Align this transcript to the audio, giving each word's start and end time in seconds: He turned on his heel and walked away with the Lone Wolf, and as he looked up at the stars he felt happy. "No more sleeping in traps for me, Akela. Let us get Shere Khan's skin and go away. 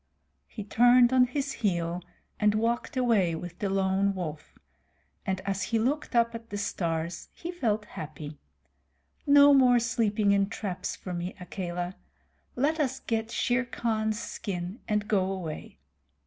He 0.47 0.63
turned 0.63 1.13
on 1.13 1.25
his 1.25 1.51
heel 1.51 2.01
and 2.39 2.55
walked 2.55 2.97
away 2.97 3.35
with 3.35 3.59
the 3.59 3.69
Lone 3.69 4.15
Wolf, 4.15 4.57
and 5.27 5.41
as 5.41 5.61
he 5.61 5.77
looked 5.77 6.15
up 6.15 6.33
at 6.33 6.49
the 6.49 6.57
stars 6.57 7.29
he 7.33 7.51
felt 7.51 7.85
happy. 7.85 8.39
"No 9.27 9.53
more 9.53 9.77
sleeping 9.77 10.31
in 10.31 10.49
traps 10.49 10.95
for 10.95 11.13
me, 11.13 11.35
Akela. 11.39 11.93
Let 12.55 12.79
us 12.79 12.99
get 13.01 13.29
Shere 13.29 13.63
Khan's 13.63 14.19
skin 14.19 14.79
and 14.87 15.07
go 15.07 15.31
away. 15.31 15.77